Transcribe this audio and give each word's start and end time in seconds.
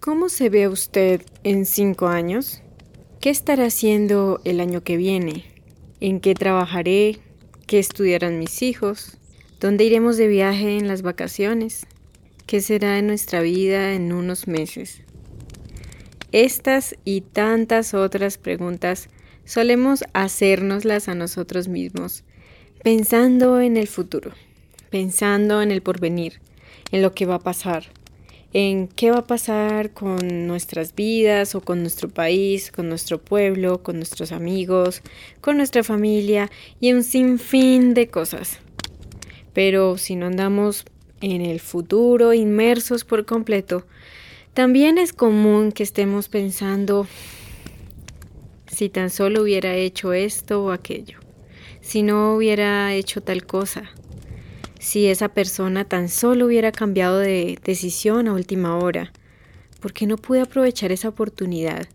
¿Cómo 0.00 0.30
se 0.30 0.48
ve 0.48 0.66
usted 0.66 1.20
en 1.44 1.66
cinco 1.66 2.06
años? 2.06 2.62
¿Qué 3.20 3.28
estará 3.28 3.66
haciendo 3.66 4.40
el 4.44 4.60
año 4.60 4.82
que 4.82 4.96
viene? 4.96 5.44
¿En 6.00 6.20
qué 6.20 6.32
trabajaré? 6.32 7.18
¿Qué 7.66 7.78
estudiarán 7.78 8.38
mis 8.38 8.62
hijos? 8.62 9.18
¿Dónde 9.60 9.84
iremos 9.84 10.16
de 10.16 10.26
viaje 10.26 10.78
en 10.78 10.88
las 10.88 11.02
vacaciones? 11.02 11.86
¿Qué 12.46 12.62
será 12.62 12.94
de 12.94 13.02
nuestra 13.02 13.42
vida 13.42 13.92
en 13.92 14.14
unos 14.14 14.48
meses? 14.48 15.02
Estas 16.32 16.96
y 17.04 17.20
tantas 17.20 17.92
otras 17.92 18.38
preguntas 18.38 19.10
solemos 19.44 20.04
hacérnoslas 20.14 21.08
a 21.08 21.14
nosotros 21.14 21.68
mismos, 21.68 22.24
pensando 22.82 23.60
en 23.60 23.76
el 23.76 23.86
futuro, 23.86 24.30
pensando 24.88 25.60
en 25.60 25.70
el 25.70 25.82
porvenir, 25.82 26.40
en 26.90 27.02
lo 27.02 27.12
que 27.12 27.26
va 27.26 27.34
a 27.34 27.40
pasar, 27.40 27.92
en 28.52 28.88
qué 28.88 29.10
va 29.10 29.18
a 29.18 29.26
pasar 29.26 29.92
con 29.92 30.46
nuestras 30.46 30.94
vidas 30.94 31.54
o 31.54 31.60
con 31.60 31.82
nuestro 31.82 32.08
país, 32.08 32.72
con 32.72 32.88
nuestro 32.88 33.20
pueblo, 33.20 33.82
con 33.82 33.96
nuestros 33.96 34.32
amigos, 34.32 35.02
con 35.40 35.56
nuestra 35.56 35.84
familia 35.84 36.50
y 36.80 36.92
un 36.92 37.04
sinfín 37.04 37.94
de 37.94 38.08
cosas. 38.08 38.58
Pero 39.52 39.98
si 39.98 40.16
no 40.16 40.26
andamos 40.26 40.84
en 41.20 41.42
el 41.42 41.60
futuro 41.60 42.32
inmersos 42.34 43.04
por 43.04 43.24
completo, 43.24 43.86
también 44.54 44.98
es 44.98 45.12
común 45.12 45.70
que 45.70 45.84
estemos 45.84 46.28
pensando 46.28 47.06
si 48.66 48.88
tan 48.88 49.10
solo 49.10 49.42
hubiera 49.42 49.74
hecho 49.76 50.12
esto 50.12 50.64
o 50.64 50.70
aquello, 50.72 51.18
si 51.80 52.02
no 52.02 52.34
hubiera 52.34 52.94
hecho 52.94 53.20
tal 53.20 53.46
cosa, 53.46 53.90
si 54.80 55.08
esa 55.08 55.28
persona 55.28 55.84
tan 55.84 56.08
solo 56.08 56.46
hubiera 56.46 56.72
cambiado 56.72 57.18
de 57.18 57.58
decisión 57.62 58.26
a 58.26 58.32
última 58.32 58.78
hora, 58.78 59.12
¿por 59.78 59.92
qué 59.92 60.06
no 60.06 60.16
pude 60.16 60.40
aprovechar 60.40 60.90
esa 60.90 61.10
oportunidad? 61.10 61.86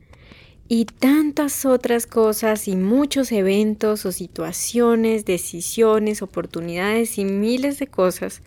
Y 0.68 0.86
tantas 0.86 1.66
otras 1.66 2.06
cosas 2.06 2.68
y 2.68 2.76
muchos 2.76 3.32
eventos 3.32 4.06
o 4.06 4.12
situaciones, 4.12 5.26
decisiones, 5.26 6.22
oportunidades 6.22 7.18
y 7.18 7.26
miles 7.26 7.80
de 7.80 7.88
cosas 7.88 8.44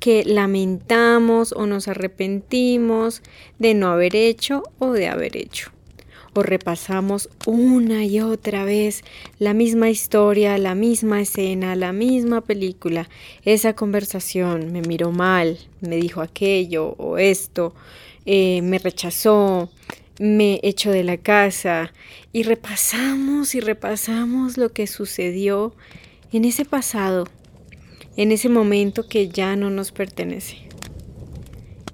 que 0.00 0.24
lamentamos 0.24 1.52
o 1.52 1.66
nos 1.66 1.86
arrepentimos 1.86 3.22
de 3.58 3.74
no 3.74 3.88
haber 3.88 4.16
hecho 4.16 4.62
o 4.78 4.92
de 4.92 5.08
haber 5.08 5.36
hecho 5.36 5.75
o 6.36 6.42
repasamos 6.42 7.30
una 7.46 8.04
y 8.04 8.20
otra 8.20 8.64
vez 8.64 9.04
la 9.38 9.54
misma 9.54 9.88
historia, 9.88 10.58
la 10.58 10.74
misma 10.74 11.20
escena, 11.20 11.74
la 11.76 11.92
misma 11.92 12.42
película, 12.42 13.08
esa 13.44 13.74
conversación, 13.74 14.70
me 14.72 14.82
miró 14.82 15.12
mal, 15.12 15.58
me 15.80 15.96
dijo 15.96 16.20
aquello 16.20 16.94
o 16.98 17.16
esto, 17.16 17.74
eh, 18.26 18.60
me 18.62 18.78
rechazó, 18.78 19.70
me 20.18 20.60
echó 20.62 20.90
de 20.90 21.04
la 21.04 21.16
casa 21.16 21.92
y 22.32 22.42
repasamos 22.42 23.54
y 23.54 23.60
repasamos 23.60 24.58
lo 24.58 24.72
que 24.72 24.86
sucedió 24.86 25.74
en 26.32 26.44
ese 26.44 26.64
pasado, 26.64 27.26
en 28.16 28.30
ese 28.30 28.48
momento 28.48 29.08
que 29.08 29.28
ya 29.28 29.56
no 29.56 29.70
nos 29.70 29.90
pertenece. 29.90 30.58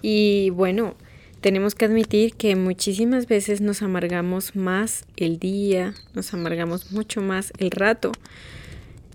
Y 0.00 0.50
bueno, 0.50 0.94
tenemos 1.42 1.74
que 1.74 1.84
admitir 1.84 2.34
que 2.34 2.54
muchísimas 2.54 3.26
veces 3.26 3.60
nos 3.60 3.82
amargamos 3.82 4.54
más 4.54 5.04
el 5.16 5.38
día, 5.40 5.92
nos 6.14 6.32
amargamos 6.32 6.92
mucho 6.92 7.20
más 7.20 7.52
el 7.58 7.72
rato, 7.72 8.12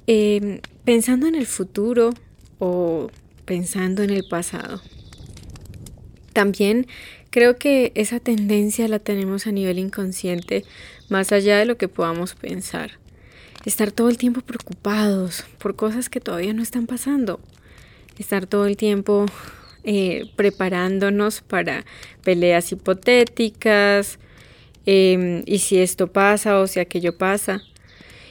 em, 0.08 0.60
pensando 0.84 1.26
en 1.28 1.36
el 1.36 1.48
futuro 1.48 2.12
o 2.60 3.10
pensando 3.46 4.04
en 4.04 4.10
el 4.10 4.28
pasado. 4.28 4.82
También 6.34 6.86
creo 7.30 7.56
que 7.56 7.94
esa 7.96 8.20
tendencia 8.20 8.90
la 8.90 9.00
tenemos 9.00 9.48
a 9.48 9.54
nivel 9.54 9.80
inconsciente, 9.80 10.66
más 11.08 11.32
allá 11.32 11.58
de 11.58 11.66
lo 11.66 11.78
que 11.78 11.88
podamos 11.88 12.36
pensar. 12.36 13.00
Estar 13.64 13.92
todo 13.94 14.10
el 14.10 14.18
tiempo 14.18 14.42
preocupados 14.42 15.46
por 15.60 15.78
cosas 15.78 16.10
que 16.10 16.20
todavía 16.20 16.54
no 16.54 16.62
están 16.62 16.88
pasando. 16.88 17.40
Estar 18.20 18.48
todo 18.48 18.66
el 18.66 18.76
tiempo 18.76 19.28
eh, 19.90 20.30
preparándonos 20.36 21.40
para 21.40 21.86
peleas 22.22 22.74
hipotéticas, 22.74 24.20
em, 24.86 25.44
y 25.46 25.60
si 25.60 25.78
esto 25.78 26.12
pasa 26.12 26.60
o 26.60 26.68
si 26.68 26.82
aquello 26.82 27.18
pasa. 27.18 27.62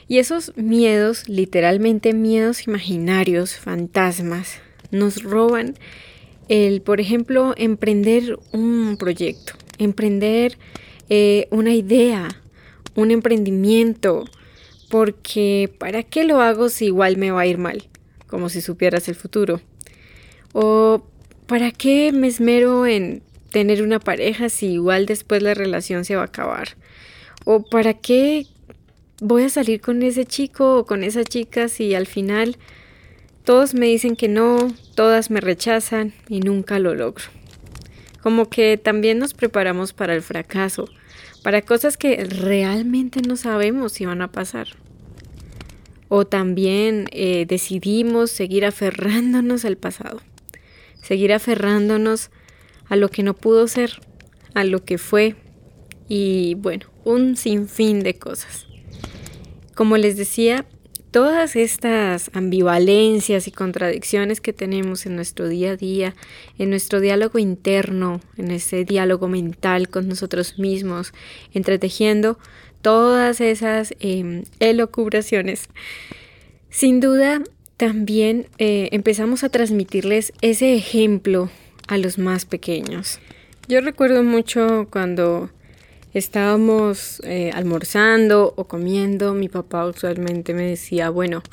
Y 0.07 0.19
esos 0.19 0.55
miedos, 0.55 1.27
literalmente 1.27 2.13
miedos 2.13 2.67
imaginarios, 2.67 3.55
fantasmas, 3.55 4.59
nos 4.91 5.23
roban 5.23 5.73
el, 6.47 6.83
por 6.83 7.01
ejemplo, 7.01 7.55
emprender 7.57 8.37
un 8.53 8.95
proyecto, 8.99 9.53
emprender 9.79 10.59
eh, 11.09 11.47
una 11.49 11.73
idea, 11.73 12.39
un 12.93 13.09
emprendimiento, 13.09 14.25
porque 14.89 15.73
¿para 15.79 16.03
qué 16.03 16.23
lo 16.23 16.39
hago 16.39 16.69
si 16.69 16.85
igual 16.85 17.17
me 17.17 17.31
va 17.31 17.41
a 17.41 17.47
ir 17.47 17.57
mal? 17.57 17.89
Como 18.27 18.47
si 18.49 18.61
supieras 18.61 19.07
el 19.07 19.15
futuro. 19.15 19.59
O 20.53 21.03
¿para 21.47 21.71
qué 21.71 22.11
me 22.11 22.27
esmero 22.27 22.85
en 22.85 23.23
tener 23.51 23.81
una 23.81 23.99
pareja 23.99 24.49
si 24.49 24.73
igual 24.73 25.05
después 25.05 25.41
la 25.41 25.53
relación 25.53 26.03
se 26.05 26.15
va 26.15 26.23
a 26.23 26.25
acabar? 26.25 26.75
¿O 27.45 27.63
para 27.63 27.93
qué 27.93 28.45
voy 29.21 29.43
a 29.43 29.49
salir 29.49 29.79
con 29.79 30.03
ese 30.03 30.25
chico 30.25 30.77
o 30.77 30.85
con 30.85 31.03
esa 31.03 31.23
chica 31.23 31.69
si 31.69 31.95
al 31.95 32.05
final 32.05 32.57
todos 33.45 33.73
me 33.73 33.85
dicen 33.85 34.17
que 34.17 34.27
no, 34.27 34.73
todas 34.93 35.31
me 35.31 35.39
rechazan 35.39 36.13
y 36.27 36.41
nunca 36.41 36.79
lo 36.79 36.93
logro? 36.93 37.25
Como 38.21 38.49
que 38.49 38.77
también 38.77 39.17
nos 39.17 39.33
preparamos 39.33 39.93
para 39.93 40.13
el 40.13 40.21
fracaso, 40.21 40.89
para 41.43 41.61
cosas 41.61 41.95
que 41.95 42.25
realmente 42.25 43.21
no 43.21 43.37
sabemos 43.37 43.93
si 43.93 44.05
van 44.05 44.21
a 44.21 44.33
pasar. 44.33 44.67
O 46.09 46.25
también 46.25 47.07
eh, 47.11 47.45
decidimos 47.47 48.31
seguir 48.31 48.65
aferrándonos 48.65 49.63
al 49.63 49.77
pasado 49.77 50.21
seguir 51.07 51.31
aferrándonos 51.31 52.31
a 52.89 52.97
lo 52.97 53.07
que 53.07 53.23
no 53.23 53.33
pudo 53.33 53.69
ser, 53.69 54.01
a 54.53 54.65
lo 54.65 54.83
que 54.83 54.97
fue 54.97 55.35
y 56.09 56.55
bueno, 56.55 56.87
un 57.05 57.37
sinfín 57.37 58.03
de 58.03 58.19
cosas. 58.19 58.67
Como 59.73 59.95
les 59.95 60.17
decía, 60.17 60.65
todas 61.11 61.55
estas 61.55 62.29
ambivalencias 62.33 63.47
y 63.47 63.51
contradicciones 63.51 64.41
que 64.41 64.51
tenemos 64.51 65.05
en 65.05 65.15
nuestro 65.15 65.47
día 65.47 65.71
a 65.71 65.75
día, 65.77 66.13
en 66.57 66.71
nuestro 66.71 66.99
diálogo 66.99 67.39
interno, 67.39 68.19
en 68.35 68.51
ese 68.51 68.83
diálogo 68.83 69.29
mental 69.29 69.87
con 69.87 70.09
nosotros 70.09 70.59
mismos, 70.59 71.13
entretejiendo 71.53 72.37
todas 72.81 73.39
esas 73.39 73.95
eh, 74.01 74.43
elocubraciones, 74.59 75.69
sin 76.69 76.99
duda 76.99 77.41
también 77.77 78.47
eh, 78.57 78.89
empezamos 78.91 79.43
a 79.43 79.49
transmitirles 79.49 80.33
ese 80.41 80.75
ejemplo 80.75 81.49
a 81.87 81.97
los 81.97 82.17
más 82.17 82.45
pequeños. 82.45 83.19
Yo 83.67 83.81
recuerdo 83.81 84.23
mucho 84.23 84.87
cuando 84.89 85.51
estábamos 86.13 87.21
eh, 87.23 87.51
almorzando 87.53 88.53
o 88.57 88.67
comiendo, 88.67 89.33
mi 89.33 89.47
papá 89.47 89.85
usualmente 89.85 90.53
me 90.53 90.63
decía, 90.63 91.11
bueno, 91.11 91.43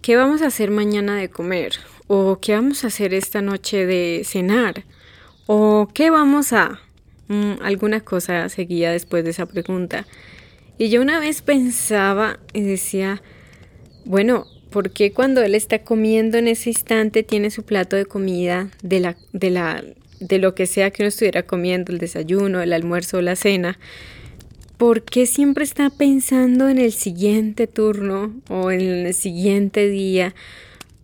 ¿qué 0.00 0.16
vamos 0.16 0.40
a 0.40 0.46
hacer 0.46 0.70
mañana 0.70 1.16
de 1.16 1.28
comer? 1.28 1.74
¿O 2.06 2.38
qué 2.40 2.54
vamos 2.54 2.84
a 2.84 2.86
hacer 2.86 3.12
esta 3.12 3.42
noche 3.42 3.84
de 3.84 4.22
cenar? 4.24 4.84
¿O 5.46 5.88
qué 5.92 6.10
vamos 6.10 6.52
a...? 6.52 6.80
Mm, 7.28 7.60
alguna 7.60 8.00
cosa 8.00 8.48
seguía 8.48 8.90
después 8.90 9.22
de 9.22 9.30
esa 9.30 9.44
pregunta. 9.44 10.06
Y 10.78 10.88
yo 10.88 11.02
una 11.02 11.20
vez 11.20 11.42
pensaba 11.42 12.38
y 12.54 12.62
decía, 12.62 13.20
bueno, 14.06 14.46
¿Por 14.70 14.90
qué 14.90 15.12
cuando 15.12 15.42
él 15.42 15.54
está 15.54 15.82
comiendo 15.82 16.36
en 16.36 16.46
ese 16.46 16.70
instante 16.70 17.22
tiene 17.22 17.50
su 17.50 17.62
plato 17.62 17.96
de 17.96 18.04
comida 18.04 18.70
de 18.82 19.00
la, 19.00 19.16
de 19.32 19.50
la, 19.50 19.82
de 20.20 20.38
lo 20.38 20.54
que 20.54 20.66
sea 20.66 20.90
que 20.90 21.02
uno 21.02 21.08
estuviera 21.08 21.42
comiendo, 21.44 21.90
el 21.90 21.98
desayuno, 21.98 22.60
el 22.60 22.72
almuerzo 22.72 23.18
o 23.18 23.22
la 23.22 23.34
cena? 23.34 23.78
¿Por 24.76 25.02
qué 25.02 25.26
siempre 25.26 25.64
está 25.64 25.90
pensando 25.90 26.68
en 26.68 26.78
el 26.78 26.92
siguiente 26.92 27.66
turno 27.66 28.34
o 28.48 28.70
en 28.70 28.80
el 28.80 29.14
siguiente 29.14 29.88
día? 29.88 30.34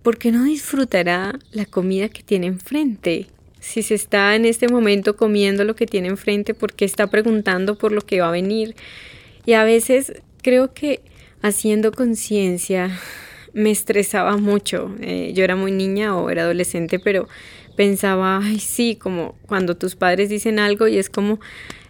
¿Por 0.02 0.18
qué 0.18 0.30
no 0.30 0.44
disfrutará 0.44 1.38
la 1.50 1.64
comida 1.64 2.10
que 2.10 2.22
tiene 2.22 2.46
enfrente? 2.46 3.26
Si 3.60 3.82
se 3.82 3.94
está 3.94 4.36
en 4.36 4.44
este 4.44 4.68
momento 4.68 5.16
comiendo 5.16 5.64
lo 5.64 5.74
que 5.74 5.86
tiene 5.86 6.08
enfrente, 6.08 6.52
¿por 6.52 6.74
qué 6.74 6.84
está 6.84 7.06
preguntando 7.06 7.78
por 7.78 7.92
lo 7.92 8.02
que 8.02 8.20
va 8.20 8.28
a 8.28 8.32
venir? 8.32 8.76
Y 9.46 9.54
a 9.54 9.64
veces 9.64 10.12
creo 10.42 10.74
que 10.74 11.00
haciendo 11.40 11.90
conciencia 11.90 12.90
me 13.54 13.70
estresaba 13.70 14.36
mucho. 14.36 14.94
Eh, 15.00 15.32
yo 15.34 15.44
era 15.44 15.56
muy 15.56 15.72
niña 15.72 16.16
o 16.16 16.28
era 16.30 16.42
adolescente, 16.42 16.98
pero 16.98 17.28
pensaba, 17.76 18.40
ay, 18.42 18.58
sí, 18.58 18.96
como 18.96 19.36
cuando 19.46 19.76
tus 19.76 19.96
padres 19.96 20.28
dicen 20.28 20.58
algo 20.58 20.86
y 20.86 20.98
es 20.98 21.08
como 21.08 21.40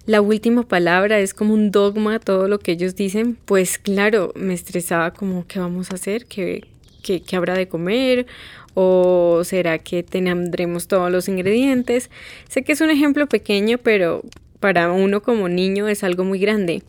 la 0.06 0.20
última 0.20 0.62
palabra, 0.62 1.19
es 1.19 1.32
como 1.34 1.55
un 1.55 1.70
dogma 1.70 2.19
todo 2.19 2.46
lo 2.46 2.58
que 2.58 2.72
ellos 2.72 2.94
dicen, 2.94 3.37
pues 3.44 3.78
claro, 3.78 4.32
me 4.37 4.55
estresaba 4.55 5.12
como, 5.12 5.46
¿qué 5.46 5.58
vamos 5.58 5.90
a 5.90 5.94
hacer? 5.94 6.26
¿Qué, 6.26 6.64
qué, 7.02 7.22
qué 7.22 7.37
habrá 7.37 7.55
de 7.55 7.69
comer? 7.69 8.26
¿O 8.75 9.43
será 9.44 9.78
que 9.78 10.02
tendremos 10.02 10.88
todos 10.88 11.10
los 11.10 11.28
ingredientes? 11.28 12.10
Sé 12.49 12.62
que 12.62 12.72
es 12.72 12.81
un 12.81 12.90
ejemplo 12.90 13.28
pequeño, 13.28 13.78
pero 13.78 14.22
para 14.60 14.93
uno 14.93 15.22
como 15.22 15.49
niño 15.49 15.88
es 15.88 16.05
algo 16.05 16.25
muy 16.25 16.38
grande. 16.38 16.82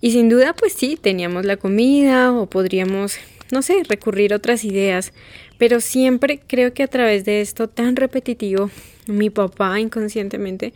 Y 0.00 0.10
sin 0.10 0.28
duda, 0.28 0.52
pues 0.52 0.72
sí, 0.72 0.98
teníamos 1.00 1.44
la 1.44 1.56
comida 1.56 2.32
o 2.32 2.46
podríamos, 2.46 3.18
no 3.52 3.62
sé, 3.62 3.82
recurrir 3.88 4.32
a 4.32 4.36
otras 4.36 4.64
ideas. 4.64 5.12
Pero 5.58 5.80
siempre 5.80 6.40
creo 6.44 6.74
que 6.74 6.82
a 6.82 6.88
través 6.88 7.24
de 7.24 7.40
esto 7.40 7.68
tan 7.68 7.94
repetitivo, 7.94 8.70
mi 9.06 9.30
papá 9.30 9.78
inconscientemente 9.78 10.72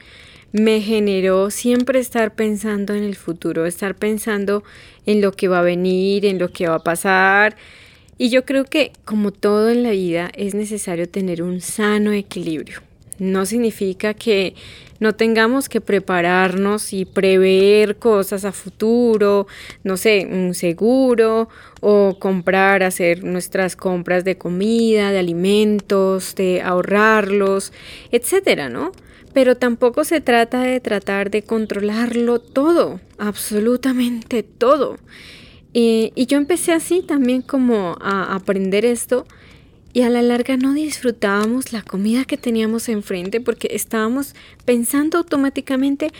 me 0.52 0.81
generó 0.81 1.50
siempre 1.50 1.99
estar 1.99 2.34
pensando 2.34 2.94
en 2.94 3.02
el 3.02 3.17
futuro, 3.17 3.67
estar 3.67 3.96
pensando 3.96 4.62
en 5.06 5.20
lo 5.20 5.32
que 5.32 5.49
va 5.49 5.58
a 5.61 5.62
venir, 5.62 6.25
en 6.25 6.38
lo 6.38 6.52
que 6.52 6.69
va 6.69 6.76
a 6.76 6.84
pasar. 6.84 7.56
Y 8.19 8.28
yo 8.31 8.44
creo 8.44 8.64
que 8.64 8.93
como 9.05 9.32
todo 9.32 9.70
en 9.70 9.82
la 9.82 9.90
vida 9.90 10.31
es 10.34 10.55
necesario 10.55 11.08
tener 11.08 11.43
un 11.43 11.61
sano 11.61 12.12
equilibrio. 12.12 12.81
No 13.19 13.47
significa 13.47 14.15
que 14.15 14.55
no 14.99 15.15
tengamos 15.15 15.69
que 15.69 15.81
prepararnos 15.81 16.93
y 16.93 17.05
prever 17.05 17.97
cosas 17.97 18.45
a 18.45 18.53
futuro, 18.53 19.47
no 19.85 19.97
sé, 19.97 20.27
un 20.31 20.55
seguro 20.55 21.49
o 21.81 22.19
comprar, 22.19 22.83
hacer 22.83 23.25
nuestras 23.25 23.77
compras 23.77 24.25
de 24.25 24.39
comida, 24.39 25.13
de 25.13 25.19
alimentos, 25.19 26.35
de 26.35 26.63
ahorrarlos, 26.63 27.73
etcétera, 28.11 28.69
¿no? 28.69 28.93
Pero 29.33 29.57
tampoco 29.57 30.05
se 30.05 30.23
trata 30.23 30.63
de 30.63 30.81
tratar 30.81 31.31
de 31.31 31.43
controlarlo 31.43 32.39
todo, 32.39 33.01
absolutamente 33.19 34.43
todo. 34.43 34.97
Eh, 35.75 36.13
y 36.15 36.25
yo 36.25 36.39
empecé 36.39 36.73
así 36.73 37.03
también 37.03 37.43
como 37.43 37.99
a 38.01 38.35
aprender 38.35 38.87
esto 38.87 39.27
y 39.96 40.02
a 40.02 40.10
la 40.10 40.20
larga 40.20 40.58
no 40.58 40.75
disfrutábamos 40.75 41.72
la 41.72 41.81
comida 41.81 42.26
que 42.26 42.37
teníamos 42.37 42.90
enfrente 42.90 43.40
porque 43.40 43.69
estábamos 43.70 44.34
pensando 44.66 45.16
automáticamente 45.16 46.10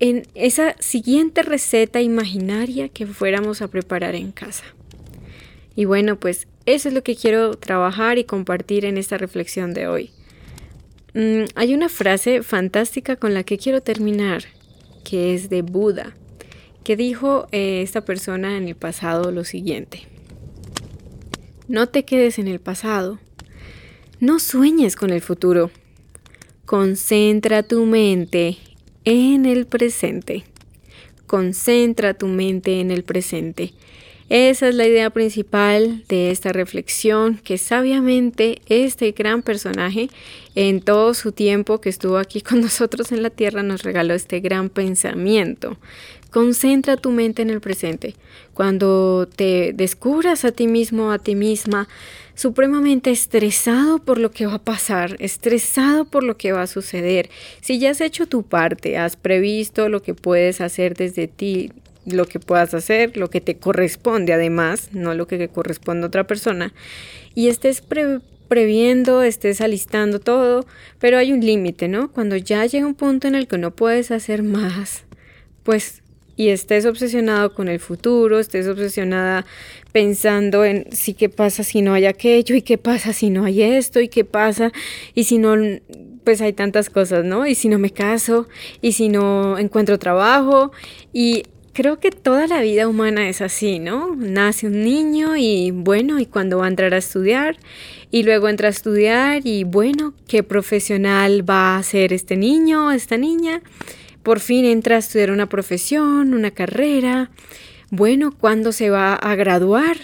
en 0.00 0.26
esa 0.34 0.76
siguiente 0.80 1.40
receta 1.40 2.02
imaginaria 2.02 2.90
que 2.90 3.06
fuéramos 3.06 3.62
a 3.62 3.68
preparar 3.68 4.16
en 4.16 4.32
casa. 4.32 4.64
Y 5.74 5.86
bueno, 5.86 6.20
pues 6.20 6.46
eso 6.66 6.88
es 6.88 6.94
lo 6.94 7.02
que 7.02 7.16
quiero 7.16 7.56
trabajar 7.56 8.18
y 8.18 8.24
compartir 8.24 8.84
en 8.84 8.98
esta 8.98 9.16
reflexión 9.16 9.72
de 9.72 9.86
hoy. 9.86 10.10
Mm, 11.14 11.44
hay 11.54 11.72
una 11.72 11.88
frase 11.88 12.42
fantástica 12.42 13.16
con 13.16 13.32
la 13.32 13.44
que 13.44 13.56
quiero 13.56 13.80
terminar, 13.80 14.44
que 15.04 15.34
es 15.34 15.48
de 15.48 15.62
Buda, 15.62 16.14
que 16.84 16.96
dijo 16.98 17.46
eh, 17.50 17.80
esta 17.80 18.04
persona 18.04 18.58
en 18.58 18.68
el 18.68 18.74
pasado 18.74 19.30
lo 19.30 19.44
siguiente. 19.44 20.11
No 21.72 21.88
te 21.88 22.04
quedes 22.04 22.38
en 22.38 22.48
el 22.48 22.60
pasado. 22.60 23.18
No 24.20 24.40
sueñes 24.40 24.94
con 24.94 25.08
el 25.08 25.22
futuro. 25.22 25.70
Concentra 26.66 27.62
tu 27.62 27.86
mente 27.86 28.58
en 29.06 29.46
el 29.46 29.64
presente. 29.64 30.44
Concentra 31.26 32.12
tu 32.12 32.26
mente 32.26 32.80
en 32.80 32.90
el 32.90 33.04
presente. 33.04 33.72
Esa 34.28 34.68
es 34.68 34.74
la 34.74 34.86
idea 34.86 35.08
principal 35.08 36.04
de 36.08 36.30
esta 36.30 36.52
reflexión 36.52 37.38
que 37.42 37.56
sabiamente 37.56 38.60
este 38.66 39.12
gran 39.12 39.42
personaje 39.42 40.10
en 40.54 40.82
todo 40.82 41.14
su 41.14 41.32
tiempo 41.32 41.80
que 41.80 41.88
estuvo 41.88 42.18
aquí 42.18 42.40
con 42.42 42.60
nosotros 42.60 43.12
en 43.12 43.22
la 43.22 43.30
Tierra 43.30 43.62
nos 43.62 43.82
regaló 43.82 44.12
este 44.12 44.40
gran 44.40 44.68
pensamiento. 44.68 45.78
Concentra 46.32 46.96
tu 46.96 47.10
mente 47.10 47.42
en 47.42 47.50
el 47.50 47.60
presente. 47.60 48.16
Cuando 48.54 49.28
te 49.28 49.72
descubras 49.74 50.44
a 50.44 50.50
ti 50.50 50.66
mismo, 50.66 51.12
a 51.12 51.18
ti 51.18 51.34
misma, 51.34 51.88
supremamente 52.34 53.10
estresado 53.10 53.98
por 53.98 54.18
lo 54.18 54.30
que 54.30 54.46
va 54.46 54.54
a 54.54 54.64
pasar, 54.64 55.16
estresado 55.18 56.06
por 56.06 56.24
lo 56.24 56.38
que 56.38 56.52
va 56.52 56.62
a 56.62 56.66
suceder, 56.66 57.28
si 57.60 57.78
ya 57.78 57.90
has 57.90 58.00
hecho 58.00 58.26
tu 58.26 58.42
parte, 58.42 58.96
has 58.96 59.16
previsto 59.16 59.90
lo 59.90 60.02
que 60.02 60.14
puedes 60.14 60.62
hacer 60.62 60.94
desde 60.94 61.28
ti, 61.28 61.70
lo 62.06 62.24
que 62.24 62.40
puedas 62.40 62.72
hacer, 62.72 63.16
lo 63.16 63.28
que 63.28 63.42
te 63.42 63.58
corresponde 63.58 64.32
además, 64.32 64.88
no 64.92 65.14
lo 65.14 65.26
que 65.26 65.48
corresponde 65.48 66.04
a 66.04 66.08
otra 66.08 66.26
persona, 66.26 66.72
y 67.34 67.48
estés 67.48 67.82
previendo, 68.48 69.22
estés 69.22 69.60
alistando 69.60 70.18
todo, 70.18 70.64
pero 70.98 71.18
hay 71.18 71.32
un 71.32 71.40
límite, 71.40 71.88
¿no? 71.88 72.10
Cuando 72.10 72.36
ya 72.36 72.64
llega 72.64 72.86
un 72.86 72.94
punto 72.94 73.28
en 73.28 73.34
el 73.34 73.46
que 73.46 73.58
no 73.58 73.70
puedes 73.70 74.10
hacer 74.10 74.42
más, 74.42 75.04
pues 75.62 76.01
y 76.36 76.48
estés 76.48 76.86
obsesionado 76.86 77.54
con 77.54 77.68
el 77.68 77.80
futuro, 77.80 78.38
estés 78.38 78.66
obsesionada 78.66 79.44
pensando 79.92 80.64
en 80.64 80.86
sí 80.92 81.14
qué 81.14 81.28
pasa 81.28 81.62
si 81.62 81.82
no 81.82 81.94
hay 81.94 82.06
aquello 82.06 82.54
y 82.54 82.62
qué 82.62 82.78
pasa 82.78 83.12
si 83.12 83.30
no 83.30 83.44
hay 83.44 83.62
esto 83.62 84.00
y 84.00 84.08
qué 84.08 84.24
pasa 84.24 84.72
y 85.14 85.24
si 85.24 85.38
no 85.38 85.54
pues 86.24 86.40
hay 86.40 86.52
tantas 86.52 86.88
cosas, 86.88 87.24
¿no? 87.24 87.46
Y 87.46 87.54
si 87.54 87.68
no 87.68 87.78
me 87.78 87.90
caso 87.90 88.48
y 88.80 88.92
si 88.92 89.08
no 89.08 89.58
encuentro 89.58 89.98
trabajo 89.98 90.72
y 91.12 91.42
creo 91.72 91.98
que 91.98 92.10
toda 92.10 92.46
la 92.46 92.60
vida 92.60 92.86
humana 92.86 93.28
es 93.28 93.40
así, 93.40 93.78
¿no? 93.78 94.14
Nace 94.14 94.66
un 94.66 94.84
niño 94.84 95.36
y 95.36 95.70
bueno, 95.70 96.18
y 96.20 96.26
cuando 96.26 96.58
va 96.58 96.66
a 96.66 96.68
entrar 96.68 96.94
a 96.94 96.98
estudiar 96.98 97.56
y 98.10 98.22
luego 98.22 98.48
entra 98.48 98.68
a 98.68 98.70
estudiar 98.70 99.46
y 99.46 99.64
bueno, 99.64 100.14
¿qué 100.28 100.42
profesional 100.42 101.48
va 101.48 101.76
a 101.76 101.82
ser 101.82 102.12
este 102.12 102.36
niño, 102.36 102.92
esta 102.92 103.16
niña? 103.16 103.62
Por 104.22 104.40
fin 104.40 104.64
entra 104.64 104.96
a 104.96 104.98
estudiar 104.98 105.30
una 105.30 105.48
profesión, 105.48 106.34
una 106.34 106.50
carrera. 106.50 107.30
Bueno, 107.90 108.32
¿cuándo 108.32 108.72
se 108.72 108.90
va 108.90 109.14
a 109.14 109.34
graduar? 109.34 109.96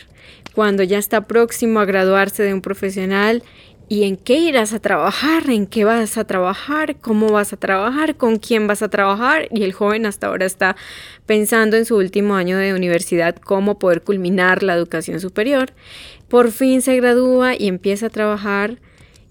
Cuando 0.54 0.82
ya 0.82 0.98
está 0.98 1.26
próximo 1.26 1.80
a 1.80 1.84
graduarse 1.84 2.42
de 2.42 2.54
un 2.54 2.60
profesional. 2.60 3.42
¿Y 3.90 4.04
en 4.04 4.18
qué 4.18 4.34
irás 4.34 4.74
a 4.74 4.80
trabajar? 4.80 5.48
¿En 5.48 5.66
qué 5.66 5.84
vas 5.84 6.18
a 6.18 6.24
trabajar? 6.24 6.96
¿Cómo 6.96 7.30
vas 7.30 7.54
a 7.54 7.56
trabajar? 7.56 8.16
¿Con 8.16 8.38
quién 8.38 8.66
vas 8.66 8.82
a 8.82 8.90
trabajar? 8.90 9.48
Y 9.50 9.62
el 9.62 9.72
joven 9.72 10.04
hasta 10.04 10.26
ahora 10.26 10.44
está 10.44 10.76
pensando 11.24 11.78
en 11.78 11.86
su 11.86 11.96
último 11.96 12.34
año 12.34 12.58
de 12.58 12.74
universidad 12.74 13.36
cómo 13.36 13.78
poder 13.78 14.02
culminar 14.02 14.62
la 14.62 14.74
educación 14.74 15.20
superior. 15.20 15.72
Por 16.28 16.50
fin 16.50 16.82
se 16.82 16.96
gradúa 16.96 17.54
y 17.56 17.66
empieza 17.66 18.06
a 18.06 18.10
trabajar 18.10 18.78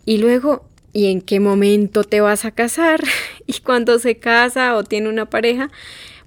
y 0.05 0.17
luego 0.17 0.65
y 0.97 1.11
en 1.11 1.21
qué 1.21 1.39
momento 1.39 2.03
te 2.03 2.21
vas 2.21 2.43
a 2.43 2.49
casar 2.49 3.03
y 3.45 3.59
cuando 3.59 3.99
se 3.99 4.17
casa 4.17 4.75
o 4.75 4.83
tiene 4.83 5.09
una 5.09 5.29
pareja, 5.29 5.69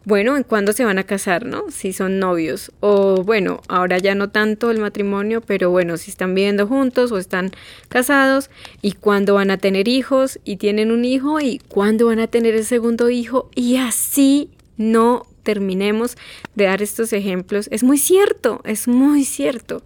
bueno, 0.05 0.37
en 0.37 0.45
cuándo 0.45 0.73
se 0.73 0.85
van 0.85 0.97
a 0.97 1.03
casar, 1.03 1.45
¿no? 1.45 1.73
Si 1.73 1.93
son 1.93 2.21
novios 2.21 2.71
o 2.79 3.25
bueno, 3.25 3.63
ahora 3.67 3.99
ya 3.99 4.15
no 4.15 4.31
tanto 4.31 4.71
el 4.71 4.79
matrimonio, 4.79 5.41
pero 5.41 5.71
bueno, 5.71 5.97
si 5.97 6.13
están 6.13 6.37
viviendo 6.37 6.69
juntos 6.69 7.11
o 7.11 7.19
están 7.19 7.51
casados 7.89 8.49
y 8.81 8.93
cuándo 8.93 9.35
van 9.35 9.51
a 9.51 9.59
tener 9.59 9.89
hijos 9.89 10.39
y 10.45 10.55
tienen 10.59 10.93
un 10.93 11.05
hijo 11.05 11.41
y 11.41 11.59
cuándo 11.67 12.07
van 12.07 12.21
a 12.21 12.29
tener 12.29 12.55
el 12.55 12.65
segundo 12.65 13.11
hijo 13.11 13.51
y 13.57 13.75
así 13.75 14.51
no 14.77 15.27
terminemos 15.43 16.17
de 16.55 16.67
dar 16.67 16.81
estos 16.81 17.13
ejemplos. 17.13 17.67
Es 17.73 17.83
muy 17.83 17.99
cierto, 17.99 18.61
es 18.63 18.87
muy 18.87 19.25
cierto. 19.25 19.83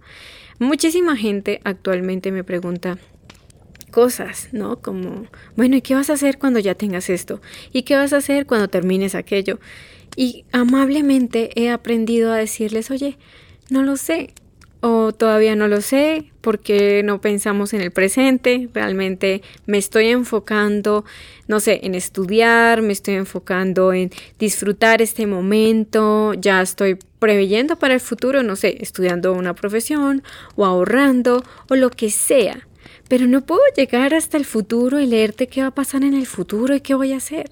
Muchísima 0.59 1.17
gente 1.17 1.59
actualmente 1.63 2.31
me 2.31 2.43
pregunta, 2.43 2.99
cosas, 3.95 4.49
¿no? 4.51 4.81
Como, 4.81 5.25
bueno, 5.55 5.77
¿y 5.77 5.81
qué 5.81 5.95
vas 5.95 6.09
a 6.09 6.13
hacer 6.15 6.37
cuando 6.37 6.59
ya 6.59 6.75
tengas 6.75 7.09
esto? 7.09 7.39
¿Y 7.71 7.83
qué 7.83 7.95
vas 7.95 8.11
a 8.11 8.17
hacer 8.17 8.45
cuando 8.45 8.67
termines 8.67 9.15
aquello? 9.15 9.57
Y 10.17 10.43
amablemente 10.51 11.49
he 11.55 11.69
aprendido 11.69 12.33
a 12.33 12.35
decirles, 12.35 12.91
oye, 12.91 13.17
no 13.69 13.83
lo 13.83 13.95
sé, 13.95 14.33
o 14.81 15.13
todavía 15.13 15.55
no 15.55 15.69
lo 15.69 15.79
sé, 15.79 16.29
porque 16.41 17.03
no 17.05 17.21
pensamos 17.21 17.73
en 17.73 17.79
el 17.79 17.91
presente, 17.91 18.67
realmente 18.73 19.41
me 19.65 19.77
estoy 19.77 20.07
enfocando, 20.07 21.05
no 21.47 21.61
sé, 21.61 21.79
en 21.83 21.95
estudiar, 21.95 22.81
me 22.81 22.91
estoy 22.91 23.13
enfocando 23.13 23.93
en 23.93 24.11
disfrutar 24.37 25.01
este 25.01 25.25
momento, 25.25 26.33
ya 26.33 26.61
estoy 26.61 26.99
preveyendo 27.19 27.77
para 27.77 27.93
el 27.93 28.01
futuro, 28.01 28.43
no 28.43 28.57
sé, 28.57 28.75
estudiando 28.81 29.31
una 29.31 29.55
profesión 29.55 30.21
o 30.57 30.65
ahorrando 30.65 31.45
o 31.69 31.75
lo 31.77 31.89
que 31.91 32.11
sea. 32.11 32.67
Pero 33.07 33.27
no 33.27 33.41
puedo 33.41 33.61
llegar 33.75 34.13
hasta 34.13 34.37
el 34.37 34.45
futuro 34.45 34.99
y 34.99 35.05
leerte 35.05 35.47
qué 35.47 35.61
va 35.61 35.67
a 35.67 35.75
pasar 35.75 36.03
en 36.03 36.13
el 36.13 36.25
futuro 36.25 36.75
y 36.75 36.81
qué 36.81 36.95
voy 36.95 37.13
a 37.13 37.17
hacer. 37.17 37.51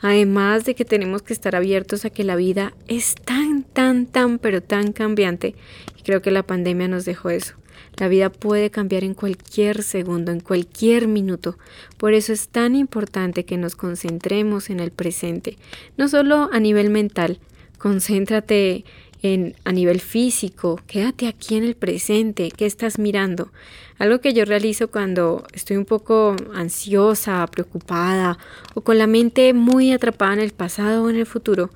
Además 0.00 0.64
de 0.64 0.74
que 0.74 0.84
tenemos 0.84 1.22
que 1.22 1.32
estar 1.32 1.54
abiertos 1.54 2.04
a 2.04 2.10
que 2.10 2.24
la 2.24 2.36
vida 2.36 2.74
es 2.88 3.14
tan, 3.14 3.62
tan, 3.62 4.06
tan, 4.06 4.38
pero 4.38 4.60
tan 4.62 4.92
cambiante. 4.92 5.54
Y 5.96 6.02
creo 6.02 6.20
que 6.20 6.30
la 6.30 6.42
pandemia 6.42 6.88
nos 6.88 7.04
dejó 7.04 7.30
eso. 7.30 7.54
La 7.98 8.08
vida 8.08 8.30
puede 8.30 8.70
cambiar 8.70 9.04
en 9.04 9.14
cualquier 9.14 9.82
segundo, 9.82 10.32
en 10.32 10.40
cualquier 10.40 11.08
minuto. 11.08 11.58
Por 11.98 12.14
eso 12.14 12.32
es 12.32 12.48
tan 12.48 12.74
importante 12.74 13.44
que 13.44 13.58
nos 13.58 13.76
concentremos 13.76 14.70
en 14.70 14.80
el 14.80 14.90
presente. 14.90 15.56
No 15.96 16.08
solo 16.08 16.48
a 16.52 16.58
nivel 16.58 16.90
mental. 16.90 17.38
Concéntrate 17.78 18.84
en, 19.22 19.54
a 19.64 19.72
nivel 19.72 20.00
físico, 20.00 20.80
quédate 20.86 21.28
aquí 21.28 21.56
en 21.56 21.64
el 21.64 21.74
presente, 21.74 22.50
¿qué 22.50 22.66
estás 22.66 22.98
mirando? 22.98 23.52
Algo 23.98 24.20
que 24.20 24.32
yo 24.32 24.44
realizo 24.44 24.88
cuando 24.88 25.46
estoy 25.52 25.76
un 25.76 25.84
poco 25.84 26.36
ansiosa, 26.54 27.46
preocupada 27.46 28.38
o 28.74 28.80
con 28.80 28.98
la 28.98 29.06
mente 29.06 29.52
muy 29.52 29.92
atrapada 29.92 30.34
en 30.34 30.40
el 30.40 30.52
pasado 30.52 31.04
o 31.04 31.10
en 31.10 31.16
el 31.16 31.26
futuro, 31.26 31.70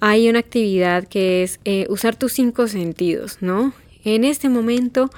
hay 0.00 0.28
una 0.28 0.38
actividad 0.38 1.08
que 1.08 1.42
es 1.42 1.58
eh, 1.64 1.86
usar 1.88 2.16
tus 2.16 2.32
cinco 2.32 2.68
sentidos, 2.68 3.38
¿no? 3.40 3.72
En 4.04 4.24
este 4.24 4.48
momento, 4.48 5.10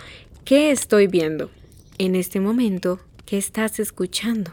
¿qué 0.44 0.70
estoy 0.70 1.06
viendo? 1.06 1.50
En 1.98 2.14
este 2.14 2.40
momento, 2.40 3.00
¿qué 3.26 3.36
estás 3.36 3.80
escuchando? 3.80 4.52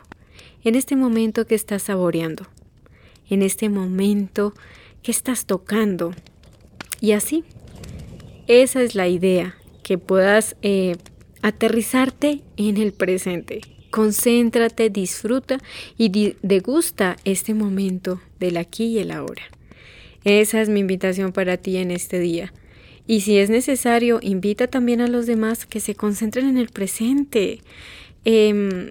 En 0.63 0.75
este 0.75 0.95
momento, 0.95 1.45
¿qué 1.45 1.55
estás 1.55 1.83
saboreando? 1.83 2.47
en 3.29 3.41
este 3.41 3.69
momento 3.69 4.53
que 5.01 5.11
estás 5.11 5.45
tocando. 5.45 6.13
Y 7.01 7.11
así, 7.11 7.43
esa 8.47 8.81
es 8.81 8.95
la 8.95 9.07
idea, 9.07 9.55
que 9.83 9.97
puedas 9.97 10.55
eh, 10.61 10.95
aterrizarte 11.41 12.41
en 12.57 12.77
el 12.77 12.93
presente. 12.93 13.61
Concéntrate, 13.91 14.89
disfruta 14.89 15.59
y 15.97 16.35
degusta 16.41 17.17
este 17.23 17.53
momento 17.53 18.19
del 18.39 18.57
aquí 18.57 18.85
y 18.85 18.99
el 18.99 19.11
ahora. 19.11 19.43
Esa 20.23 20.61
es 20.61 20.69
mi 20.69 20.79
invitación 20.79 21.31
para 21.31 21.57
ti 21.57 21.77
en 21.77 21.91
este 21.91 22.19
día. 22.19 22.51
Y 23.07 23.21
si 23.21 23.37
es 23.37 23.49
necesario, 23.49 24.19
invita 24.21 24.67
también 24.67 25.01
a 25.01 25.07
los 25.07 25.27
demás 25.27 25.65
que 25.65 25.79
se 25.79 25.93
concentren 25.93 26.47
en 26.47 26.57
el 26.57 26.69
presente. 26.69 27.61
Em, 28.25 28.89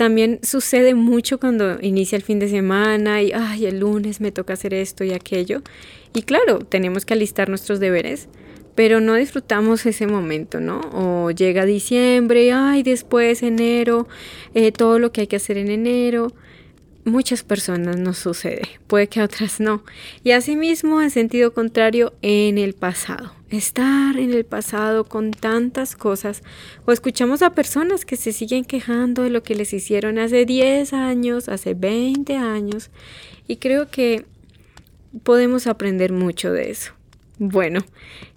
también 0.00 0.40
sucede 0.42 0.94
mucho 0.94 1.38
cuando 1.38 1.78
inicia 1.82 2.16
el 2.16 2.22
fin 2.22 2.38
de 2.38 2.48
semana 2.48 3.20
y, 3.20 3.32
ay, 3.32 3.66
el 3.66 3.80
lunes 3.80 4.22
me 4.22 4.32
toca 4.32 4.54
hacer 4.54 4.72
esto 4.72 5.04
y 5.04 5.12
aquello. 5.12 5.60
Y 6.14 6.22
claro, 6.22 6.60
tenemos 6.60 7.04
que 7.04 7.12
alistar 7.12 7.50
nuestros 7.50 7.80
deberes, 7.80 8.26
pero 8.74 9.00
no 9.00 9.12
disfrutamos 9.12 9.84
ese 9.84 10.06
momento, 10.06 10.58
¿no? 10.58 10.80
O 10.94 11.32
llega 11.32 11.66
diciembre, 11.66 12.50
ay, 12.50 12.82
después 12.82 13.42
enero, 13.42 14.08
eh, 14.54 14.72
todo 14.72 14.98
lo 14.98 15.12
que 15.12 15.20
hay 15.20 15.26
que 15.26 15.36
hacer 15.36 15.58
en 15.58 15.70
enero 15.70 16.32
muchas 17.10 17.42
personas 17.42 17.98
nos 17.98 18.18
sucede, 18.18 18.62
puede 18.86 19.08
que 19.08 19.20
a 19.20 19.24
otras 19.24 19.60
no. 19.60 19.84
Y 20.24 20.30
asimismo, 20.30 21.02
en 21.02 21.10
sentido 21.10 21.52
contrario, 21.52 22.14
en 22.22 22.56
el 22.58 22.74
pasado. 22.74 23.32
Estar 23.50 24.16
en 24.16 24.32
el 24.32 24.44
pasado 24.44 25.04
con 25.04 25.32
tantas 25.32 25.96
cosas, 25.96 26.42
o 26.86 26.92
escuchamos 26.92 27.42
a 27.42 27.50
personas 27.50 28.04
que 28.04 28.16
se 28.16 28.32
siguen 28.32 28.64
quejando 28.64 29.24
de 29.24 29.30
lo 29.30 29.42
que 29.42 29.56
les 29.56 29.72
hicieron 29.72 30.18
hace 30.18 30.46
10 30.46 30.92
años, 30.92 31.48
hace 31.48 31.74
20 31.74 32.36
años, 32.36 32.90
y 33.48 33.56
creo 33.56 33.90
que 33.90 34.24
podemos 35.24 35.66
aprender 35.66 36.12
mucho 36.12 36.52
de 36.52 36.70
eso. 36.70 36.92
Bueno, 37.38 37.84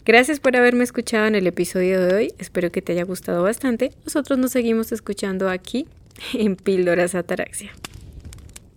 gracias 0.05 0.39
por 0.39 0.55
haberme 0.55 0.83
escuchado 0.83 1.27
en 1.27 1.35
el 1.35 1.45
episodio 1.45 2.01
de 2.03 2.13
hoy, 2.15 2.33
espero 2.39 2.71
que 2.71 2.81
te 2.81 2.93
haya 2.93 3.03
gustado 3.03 3.43
bastante. 3.43 3.91
Nosotros 4.05 4.39
nos 4.39 4.51
seguimos 4.51 4.91
escuchando 4.91 5.49
aquí 5.49 5.85
en 6.33 6.55
Píldoras 6.55 7.13
Ataraxia. 7.13 7.71